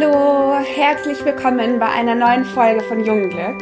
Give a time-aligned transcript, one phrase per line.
[0.00, 3.56] Hallo, herzlich willkommen bei einer neuen Folge von Jungglück.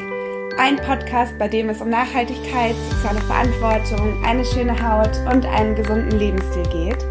[0.59, 6.19] Ein Podcast, bei dem es um Nachhaltigkeit, soziale Verantwortung, eine schöne Haut und einen gesunden
[6.19, 7.07] Lebensstil geht.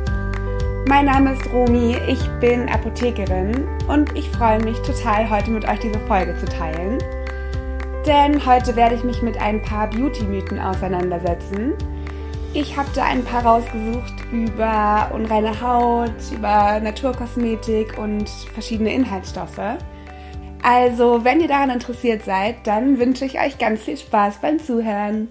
[0.87, 5.79] Mein Name ist Romi, ich bin Apothekerin und ich freue mich total, heute mit euch
[5.79, 6.99] diese Folge zu teilen.
[8.05, 11.73] Denn heute werde ich mich mit ein paar Beauty-Mythen auseinandersetzen
[12.55, 19.77] ich habe da ein paar rausgesucht über unreine Haut, über Naturkosmetik und verschiedene Inhaltsstoffe.
[20.63, 25.27] Also, wenn ihr daran interessiert seid, dann wünsche ich euch ganz viel Spaß beim Zuhören.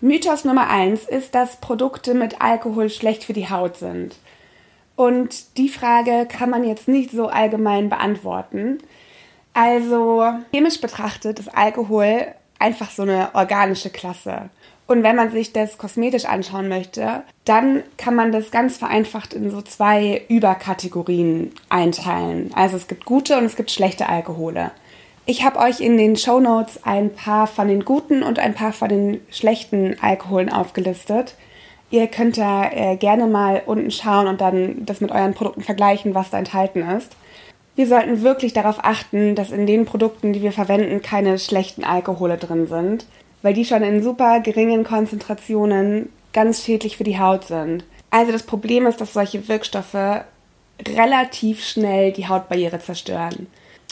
[0.00, 4.16] Mythos Nummer 1 ist, dass Produkte mit Alkohol schlecht für die Haut sind.
[4.96, 8.78] Und die Frage kann man jetzt nicht so allgemein beantworten.
[9.54, 12.26] Also, chemisch betrachtet ist Alkohol
[12.58, 14.50] einfach so eine organische Klasse.
[14.88, 19.50] Und wenn man sich das kosmetisch anschauen möchte, dann kann man das ganz vereinfacht in
[19.50, 22.50] so zwei Überkategorien einteilen.
[22.54, 24.70] Also es gibt gute und es gibt schlechte Alkohole.
[25.26, 28.72] Ich habe euch in den Show Notes ein paar von den guten und ein paar
[28.72, 31.34] von den schlechten Alkoholen aufgelistet.
[31.90, 36.14] Ihr könnt da äh, gerne mal unten schauen und dann das mit euren Produkten vergleichen,
[36.14, 37.14] was da enthalten ist.
[37.76, 42.38] Wir sollten wirklich darauf achten, dass in den Produkten, die wir verwenden, keine schlechten Alkohole
[42.38, 43.04] drin sind
[43.42, 47.84] weil die schon in super geringen Konzentrationen ganz schädlich für die Haut sind.
[48.10, 50.24] Also das Problem ist, dass solche Wirkstoffe
[50.86, 53.46] relativ schnell die Hautbarriere zerstören.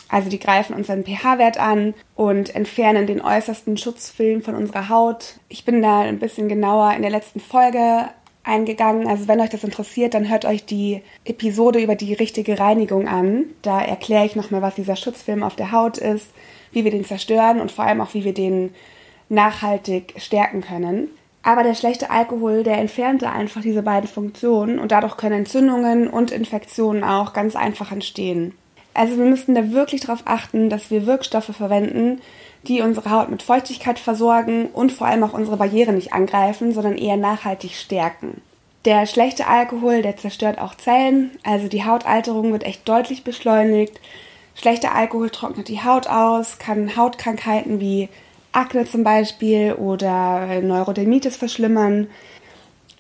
[0.09, 5.35] Also die greifen unseren pH-Wert an und entfernen den äußersten Schutzfilm von unserer Haut.
[5.49, 8.09] Ich bin da ein bisschen genauer in der letzten Folge
[8.45, 9.09] eingegangen.
[9.09, 13.47] Also wenn euch das interessiert, dann hört euch die Episode über die richtige Reinigung an.
[13.63, 16.29] Da erkläre ich nochmal, was dieser Schutzfilm auf der Haut ist,
[16.71, 18.73] wie wir den zerstören und vor allem auch, wie wir den
[19.29, 21.09] nachhaltig stärken können.
[21.43, 26.33] Aber der schlechte Alkohol, der entfernte einfach diese beiden Funktionen und dadurch können Entzündungen und
[26.33, 28.53] Infektionen auch ganz einfach entstehen.
[28.95, 32.21] Also wir müssten da wirklich darauf achten, dass wir Wirkstoffe verwenden,
[32.67, 36.97] die unsere Haut mit Feuchtigkeit versorgen und vor allem auch unsere Barriere nicht angreifen, sondern
[36.97, 38.41] eher nachhaltig stärken.
[38.85, 44.01] Der schlechte Alkohol, der zerstört auch Zellen, also die Hautalterung wird echt deutlich beschleunigt.
[44.55, 48.09] Schlechter Alkohol trocknet die Haut aus, kann Hautkrankheiten wie
[48.57, 52.09] Akne zum Beispiel oder Neurodermitis verschlimmern.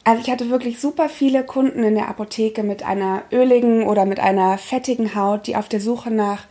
[0.04, 4.20] Also ich hatte wirklich super viele Kunden in der Apotheke mit einer öligen oder mit
[4.20, 6.44] einer fettigen Haut, die auf der Suche nach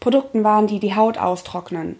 [0.00, 1.98] Produkten waren, die die Haut austrocknen.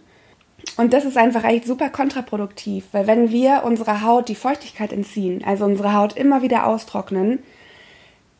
[0.76, 5.44] Und das ist einfach echt super kontraproduktiv, weil wenn wir unserer Haut die Feuchtigkeit entziehen,
[5.44, 7.38] also unsere Haut immer wieder austrocknen,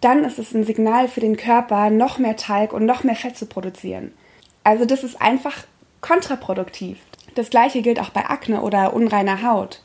[0.00, 3.36] dann ist es ein Signal für den Körper, noch mehr Talg und noch mehr Fett
[3.36, 4.12] zu produzieren.
[4.64, 5.64] Also das ist einfach
[6.00, 6.98] kontraproduktiv.
[7.36, 9.82] Das gleiche gilt auch bei Akne oder unreiner Haut.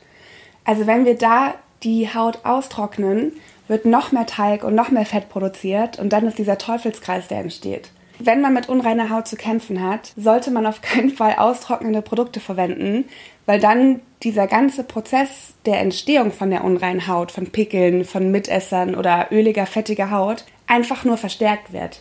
[0.64, 3.32] Also wenn wir da die Haut austrocknen,
[3.68, 7.40] wird noch mehr Talg und noch mehr Fett produziert und dann ist dieser Teufelskreis, der
[7.40, 7.90] entsteht.
[8.18, 12.40] Wenn man mit unreiner Haut zu kämpfen hat, sollte man auf keinen Fall austrocknende Produkte
[12.40, 13.04] verwenden,
[13.44, 18.94] weil dann dieser ganze Prozess der Entstehung von der unreinen Haut, von Pickeln, von Mitessern
[18.94, 22.00] oder öliger, fettiger Haut einfach nur verstärkt wird.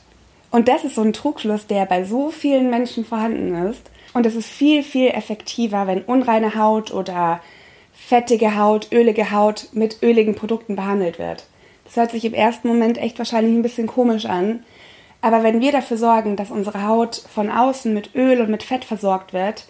[0.49, 4.35] Und das ist so ein Trugschluss, der bei so vielen Menschen vorhanden ist und es
[4.35, 7.41] ist viel, viel effektiver, wenn unreine Haut oder
[7.93, 11.45] fettige Haut, ölige Haut mit öligen Produkten behandelt wird.
[11.85, 14.63] Das hört sich im ersten Moment echt wahrscheinlich ein bisschen komisch an.
[15.21, 18.83] Aber wenn wir dafür sorgen, dass unsere Haut von außen mit Öl und mit Fett
[18.83, 19.65] versorgt wird,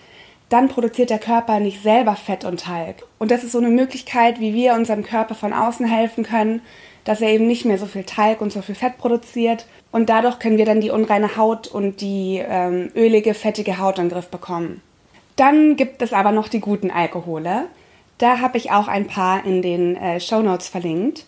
[0.51, 3.03] dann produziert der Körper nicht selber Fett und Talg.
[3.17, 6.61] Und das ist so eine Möglichkeit, wie wir unserem Körper von außen helfen können,
[7.03, 10.39] dass er eben nicht mehr so viel Talg und so viel Fett produziert und dadurch
[10.39, 14.27] können wir dann die unreine Haut und die ähm, ölige, fettige Haut in den Griff
[14.27, 14.81] bekommen.
[15.35, 17.65] Dann gibt es aber noch die guten Alkohole.
[18.17, 21.25] Da habe ich auch ein paar in den äh, Show Notes verlinkt.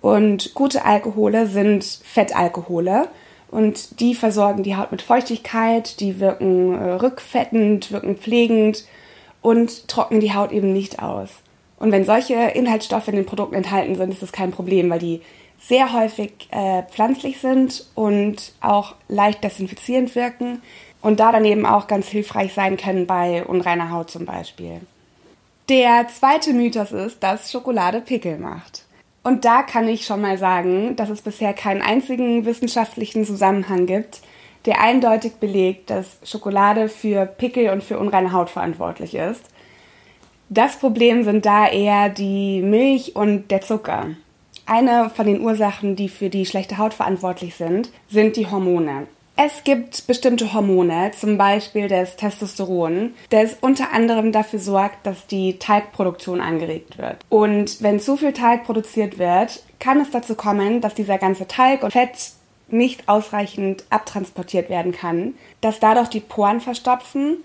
[0.00, 3.08] Und gute Alkohole sind Fettalkohole
[3.54, 8.84] und die versorgen die Haut mit Feuchtigkeit, die wirken äh, rückfettend, wirken pflegend
[9.42, 11.28] und trocknen die Haut eben nicht aus.
[11.78, 15.22] Und wenn solche Inhaltsstoffe in den Produkten enthalten sind, ist das kein Problem, weil die
[15.60, 20.60] sehr häufig äh, pflanzlich sind und auch leicht desinfizierend wirken
[21.00, 24.80] und da dann eben auch ganz hilfreich sein können bei unreiner Haut zum Beispiel.
[25.68, 28.83] Der zweite Mythos ist, dass Schokolade Pickel macht.
[29.24, 34.20] Und da kann ich schon mal sagen, dass es bisher keinen einzigen wissenschaftlichen Zusammenhang gibt,
[34.66, 39.42] der eindeutig belegt, dass Schokolade für Pickel und für unreine Haut verantwortlich ist.
[40.50, 44.10] Das Problem sind da eher die Milch und der Zucker.
[44.66, 49.06] Eine von den Ursachen, die für die schlechte Haut verantwortlich sind, sind die Hormone.
[49.36, 55.58] Es gibt bestimmte Hormone, zum Beispiel das Testosteron, das unter anderem dafür sorgt, dass die
[55.58, 57.16] Talgproduktion angeregt wird.
[57.30, 61.82] Und wenn zu viel Talg produziert wird, kann es dazu kommen, dass dieser ganze Talg
[61.82, 62.30] und Fett
[62.68, 67.38] nicht ausreichend abtransportiert werden kann, dass dadurch die Poren verstopfen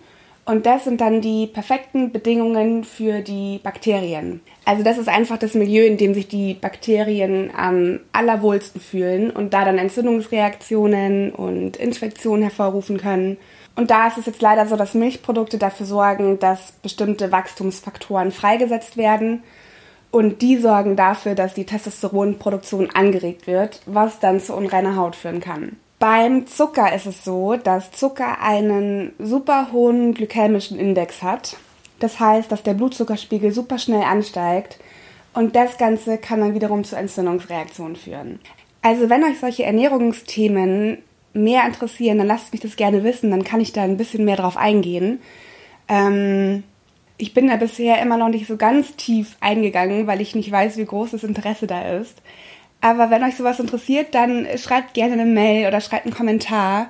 [0.50, 4.42] und das sind dann die perfekten Bedingungen für die Bakterien.
[4.66, 9.54] Also das ist einfach das Milieu, in dem sich die Bakterien am allerwohlsten fühlen und
[9.54, 13.38] da dann Entzündungsreaktionen und Infektionen hervorrufen können.
[13.76, 18.98] Und da ist es jetzt leider so, dass Milchprodukte dafür sorgen, dass bestimmte Wachstumsfaktoren freigesetzt
[18.98, 19.44] werden.
[20.10, 25.42] Und die sorgen dafür, dass die Testosteronproduktion angeregt wird, was dann zu unreiner Haut führen
[25.42, 25.78] kann.
[26.00, 31.58] Beim Zucker ist es so, dass Zucker einen super hohen glykämischen Index hat.
[32.00, 34.80] Das heißt, dass der Blutzuckerspiegel super schnell ansteigt
[35.34, 38.40] und das Ganze kann dann wiederum zu Entzündungsreaktionen führen.
[38.82, 41.00] Also wenn euch solche Ernährungsthemen
[41.34, 44.38] mehr interessieren, dann lasst mich das gerne wissen, dann kann ich da ein bisschen mehr
[44.38, 45.20] drauf eingehen.
[45.90, 46.64] Ähm,
[47.18, 50.78] ich bin da bisher immer noch nicht so ganz tief eingegangen, weil ich nicht weiß,
[50.78, 52.22] wie groß das Interesse da ist.
[52.82, 56.90] Aber wenn euch sowas interessiert, dann schreibt gerne eine Mail oder schreibt einen Kommentar,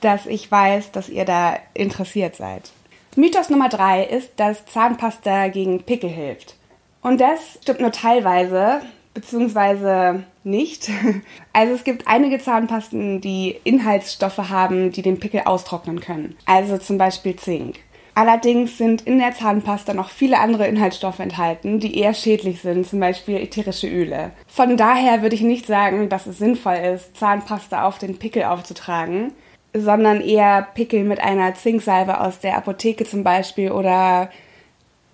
[0.00, 2.70] dass ich weiß, dass ihr da interessiert seid.
[3.16, 6.56] Mythos Nummer drei ist, dass Zahnpasta gegen Pickel hilft.
[7.02, 8.82] Und das stimmt nur teilweise,
[9.14, 10.90] beziehungsweise nicht.
[11.52, 16.36] Also es gibt einige Zahnpasten, die Inhaltsstoffe haben, die den Pickel austrocknen können.
[16.46, 17.80] Also zum Beispiel Zink.
[18.20, 23.00] Allerdings sind in der Zahnpasta noch viele andere Inhaltsstoffe enthalten, die eher schädlich sind, zum
[23.00, 24.32] Beispiel ätherische Öle.
[24.46, 29.32] Von daher würde ich nicht sagen, dass es sinnvoll ist, Zahnpasta auf den Pickel aufzutragen,
[29.72, 34.28] sondern eher Pickel mit einer Zinksalbe aus der Apotheke zum Beispiel oder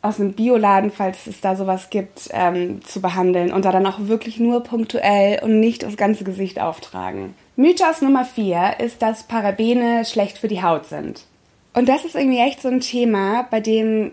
[0.02, 4.00] aus einem Bioladen, falls es da sowas gibt, ähm, zu behandeln und da dann auch
[4.00, 7.36] wirklich nur punktuell und nicht das ganze Gesicht auftragen.
[7.54, 11.24] Mythos Nummer 4 ist, dass Parabene schlecht für die Haut sind.
[11.76, 14.12] Und das ist irgendwie echt so ein Thema, bei dem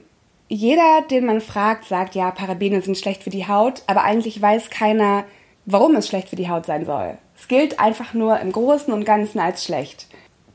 [0.49, 4.69] jeder, den man fragt, sagt, ja, Parabene sind schlecht für die Haut, aber eigentlich weiß
[4.69, 5.23] keiner,
[5.65, 7.17] warum es schlecht für die Haut sein soll.
[7.39, 10.07] Es gilt einfach nur im Großen und Ganzen als schlecht.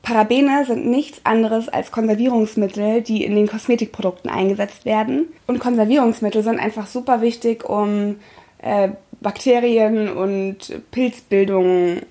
[0.03, 5.29] Parabene sind nichts anderes als Konservierungsmittel, die in den Kosmetikprodukten eingesetzt werden.
[5.47, 8.17] Und Konservierungsmittel sind einfach super wichtig, um
[8.59, 8.91] äh,
[9.23, 12.03] Bakterien und Pilzbildung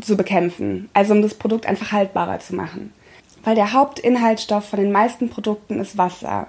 [0.00, 0.88] zu bekämpfen.
[0.94, 2.92] Also um das Produkt einfach haltbarer zu machen
[3.48, 6.48] weil der Hauptinhaltsstoff von den meisten Produkten ist Wasser.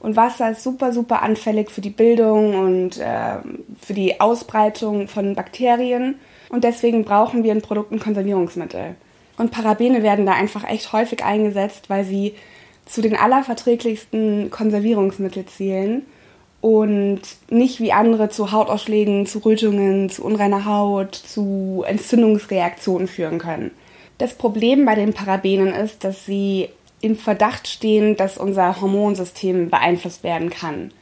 [0.00, 3.36] Und Wasser ist super, super anfällig für die Bildung und äh,
[3.80, 6.16] für die Ausbreitung von Bakterien.
[6.48, 8.96] Und deswegen brauchen wir in Produkten Konservierungsmittel.
[9.38, 12.34] Und Parabene werden da einfach echt häufig eingesetzt, weil sie
[12.84, 16.02] zu den allerverträglichsten Konservierungsmitteln zählen
[16.60, 23.70] und nicht wie andere zu Hautausschlägen, zu Rötungen, zu unreiner Haut, zu Entzündungsreaktionen führen können.
[24.20, 26.68] Das Problem bei den Parabenen ist, dass sie
[27.00, 30.92] im Verdacht stehen, dass unser Hormonsystem beeinflusst werden kann.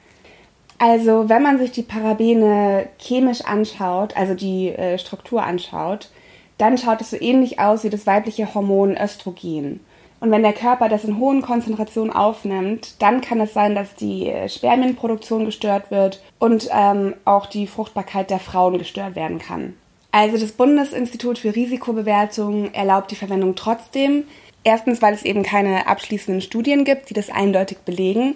[0.78, 6.10] Also wenn man sich die Parabene chemisch anschaut, also die äh, Struktur anschaut,
[6.58, 9.80] dann schaut es so ähnlich aus wie das weibliche Hormon Östrogen.
[10.20, 14.28] Und wenn der Körper das in hohen Konzentrationen aufnimmt, dann kann es sein, dass die
[14.28, 19.74] äh, Spermienproduktion gestört wird und ähm, auch die Fruchtbarkeit der Frauen gestört werden kann.
[20.10, 24.24] Also das Bundesinstitut für Risikobewertung erlaubt die Verwendung trotzdem.
[24.64, 28.34] Erstens, weil es eben keine abschließenden Studien gibt, die das eindeutig belegen.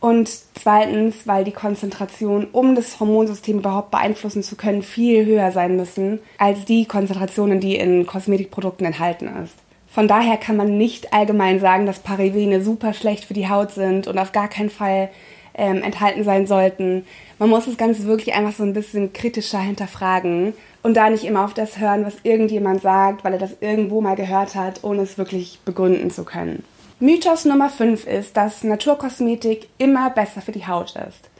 [0.00, 5.76] Und zweitens, weil die Konzentration, um das Hormonsystem überhaupt beeinflussen zu können, viel höher sein
[5.76, 9.54] müssen als die Konzentrationen, die in Kosmetikprodukten enthalten ist.
[9.88, 14.06] Von daher kann man nicht allgemein sagen, dass Parabene super schlecht für die Haut sind
[14.06, 15.10] und auf gar keinen Fall
[15.52, 17.04] ähm, enthalten sein sollten.
[17.38, 21.44] Man muss das Ganze wirklich einfach so ein bisschen kritischer hinterfragen und da nicht immer
[21.44, 25.18] auf das hören, was irgendjemand sagt, weil er das irgendwo mal gehört hat, ohne es
[25.18, 26.64] wirklich begründen zu können.
[27.00, 31.30] Mythos Nummer 5 ist, dass Naturkosmetik immer besser für die Haut ist.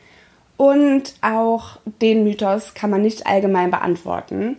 [0.57, 4.57] Und auch den Mythos kann man nicht allgemein beantworten.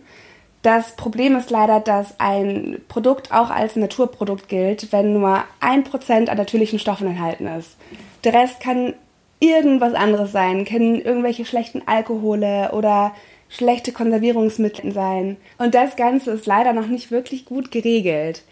[0.62, 6.30] Das Problem ist leider, dass ein Produkt auch als Naturprodukt gilt, wenn nur ein Prozent
[6.30, 7.76] an natürlichen Stoffen enthalten ist.
[8.22, 8.94] Der Rest kann
[9.40, 13.12] irgendwas anderes sein, können irgendwelche schlechten Alkohole oder
[13.52, 15.36] schlechte Konservierungsmittel sein.
[15.58, 18.42] Und das Ganze ist leider noch nicht wirklich gut geregelt.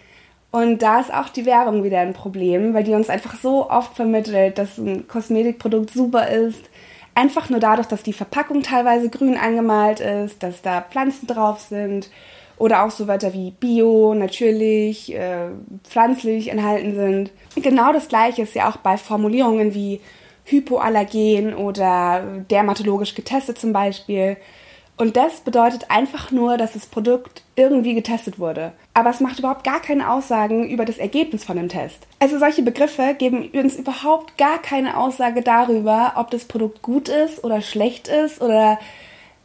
[0.51, 3.95] Und da ist auch die Werbung wieder ein Problem, weil die uns einfach so oft
[3.95, 6.63] vermittelt, dass ein Kosmetikprodukt super ist.
[7.15, 12.11] Einfach nur dadurch, dass die Verpackung teilweise grün angemalt ist, dass da Pflanzen drauf sind
[12.57, 15.49] oder auch so Wörter wie bio, natürlich, äh,
[15.85, 17.31] pflanzlich enthalten sind.
[17.57, 20.01] Genau das gleiche ist ja auch bei Formulierungen wie
[20.45, 24.37] hypoallergen oder dermatologisch getestet zum Beispiel.
[25.01, 28.73] Und das bedeutet einfach nur, dass das Produkt irgendwie getestet wurde.
[28.93, 32.07] Aber es macht überhaupt gar keine Aussagen über das Ergebnis von dem Test.
[32.19, 37.43] Also solche Begriffe geben uns überhaupt gar keine Aussage darüber, ob das Produkt gut ist
[37.43, 38.79] oder schlecht ist oder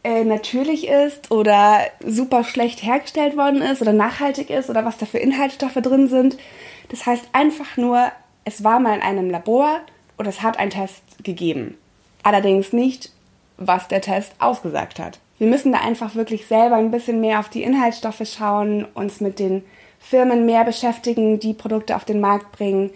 [0.04, 5.06] äh, natürlich ist oder super schlecht hergestellt worden ist oder nachhaltig ist oder was da
[5.06, 6.36] für Inhaltsstoffe drin sind.
[6.90, 8.12] Das heißt einfach nur,
[8.44, 9.80] es war mal in einem Labor
[10.18, 11.78] oder es hat einen Test gegeben.
[12.22, 13.10] Allerdings nicht,
[13.56, 15.18] was der Test ausgesagt hat.
[15.38, 19.38] Wir müssen da einfach wirklich selber ein bisschen mehr auf die Inhaltsstoffe schauen, uns mit
[19.38, 19.64] den
[19.98, 22.90] Firmen mehr beschäftigen, die Produkte auf den Markt bringen,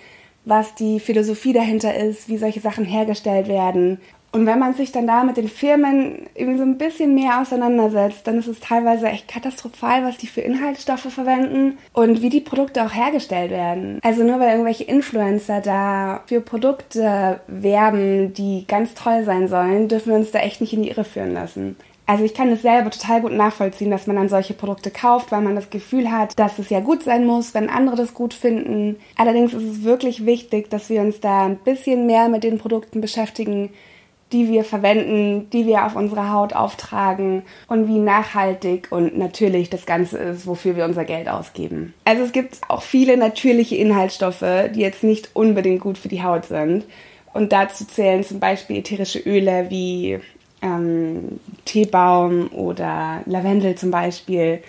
[0.44, 3.98] was die Philosophie dahinter ist, wie solche Sachen hergestellt werden
[4.32, 8.26] und wenn man sich dann da mit den Firmen irgendwie so ein bisschen mehr auseinandersetzt,
[8.26, 12.84] dann ist es teilweise echt katastrophal, was die für Inhaltsstoffe verwenden und wie die Produkte
[12.84, 13.98] auch hergestellt werden.
[14.02, 20.10] Also nur weil irgendwelche Influencer da für Produkte werben, die ganz toll sein sollen, dürfen
[20.10, 21.76] wir uns da echt nicht in die Irre führen lassen.
[22.10, 25.42] Also ich kann es selber total gut nachvollziehen, dass man dann solche Produkte kauft, weil
[25.42, 28.96] man das Gefühl hat, dass es ja gut sein muss, wenn andere das gut finden.
[29.16, 33.00] Allerdings ist es wirklich wichtig, dass wir uns da ein bisschen mehr mit den Produkten
[33.00, 33.70] beschäftigen,
[34.32, 39.86] die wir verwenden, die wir auf unsere Haut auftragen und wie nachhaltig und natürlich das
[39.86, 41.94] Ganze ist, wofür wir unser Geld ausgeben.
[42.04, 46.46] Also es gibt auch viele natürliche Inhaltsstoffe, die jetzt nicht unbedingt gut für die Haut
[46.46, 46.86] sind.
[47.32, 50.18] Und dazu zählen zum Beispiel ätherische Öle wie
[50.62, 54.62] ähm, Teebaum oder Lavendel zum Beispiel,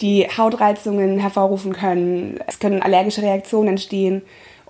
[0.00, 2.40] die Hautreizungen hervorrufen können.
[2.46, 4.22] Es können allergische Reaktionen entstehen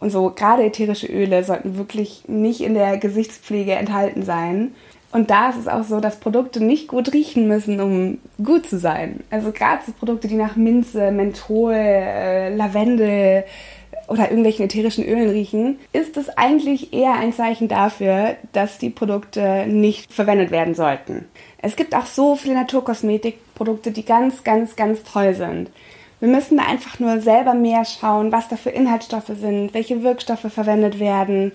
[0.02, 4.75] und so gerade ätherische Öle sollten wirklich nicht in der Gesichtspflege enthalten sein.
[5.12, 8.81] Und da ist es auch so, dass Produkte nicht gut riechen müssen, um gut zu
[8.81, 9.21] sein.
[9.31, 13.45] Also gerade so Produkte, die nach Minze, Menthol, äh, Lavendel
[14.12, 19.66] oder irgendwelchen ätherischen Ölen riechen, ist es eigentlich eher ein Zeichen dafür, dass die Produkte
[19.66, 21.25] nicht verwendet werden sollten.
[21.57, 25.71] Es gibt auch so viele Naturkosmetikprodukte, die ganz, ganz, ganz toll sind.
[26.21, 30.52] Wir müssen da einfach nur selber mehr schauen, was da für Inhaltsstoffe sind, welche Wirkstoffe
[30.52, 31.52] verwendet werden,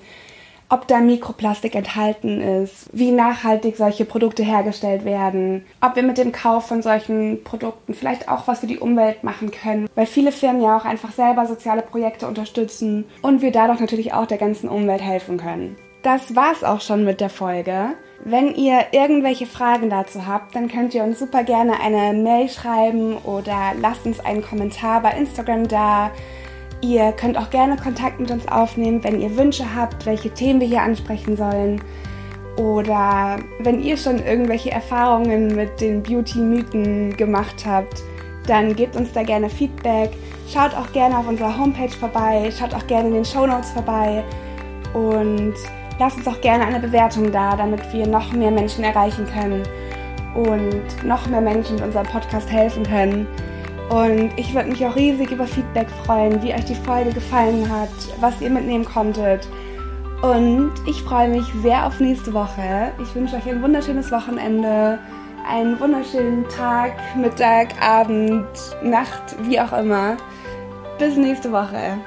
[0.69, 6.31] ob da Mikroplastik enthalten ist, wie nachhaltig solche Produkte hergestellt werden, ob wir mit dem
[6.31, 10.62] Kauf von solchen Produkten vielleicht auch was für die Umwelt machen können, weil viele Firmen
[10.62, 15.01] ja auch einfach selber soziale Projekte unterstützen und wir dadurch natürlich auch der ganzen Umwelt
[15.01, 15.77] helfen können.
[16.03, 17.93] Das war's auch schon mit der Folge.
[18.24, 23.17] Wenn ihr irgendwelche Fragen dazu habt, dann könnt ihr uns super gerne eine Mail schreiben
[23.17, 26.12] oder lasst uns einen Kommentar bei Instagram da.
[26.81, 30.67] Ihr könnt auch gerne Kontakt mit uns aufnehmen, wenn ihr Wünsche habt, welche Themen wir
[30.67, 31.81] hier ansprechen sollen.
[32.57, 38.03] Oder wenn ihr schon irgendwelche Erfahrungen mit den Beauty-Mythen gemacht habt,
[38.48, 40.12] dann gebt uns da gerne Feedback.
[40.51, 44.24] Schaut auch gerne auf unserer Homepage vorbei, schaut auch gerne in den Show Notes vorbei.
[44.93, 45.55] Und
[46.00, 49.63] Lasst uns auch gerne eine Bewertung da, damit wir noch mehr Menschen erreichen können
[50.36, 53.27] und noch mehr Menschen mit unserem Podcast helfen können.
[53.89, 57.89] Und ich würde mich auch riesig über Feedback freuen, wie euch die Folge gefallen hat,
[58.20, 59.48] was ihr mitnehmen konntet.
[60.22, 62.91] Und ich freue mich sehr auf nächste Woche.
[63.01, 65.00] Ich wünsche euch ein wunderschönes Wochenende,
[65.48, 68.48] einen wunderschönen Tag, Mittag, Abend,
[68.84, 70.17] Nacht, wie auch immer.
[71.00, 71.98] Bis nächste Woche.